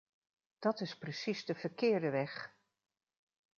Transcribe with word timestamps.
Dat 0.59 0.81
is 0.81 0.97
precies 0.97 1.45
de 1.45 1.55
verkeerde 1.55 2.09
weg. 2.09 2.55